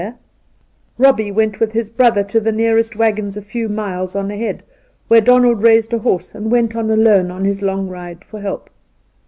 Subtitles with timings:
[0.01, 0.23] 62 Soltke
[1.05, 4.63] Robbie went with his brother to the nearest waggons a few miles on ahead,
[5.09, 8.71] where Donald raised a horse and went on alone on his long ride for help.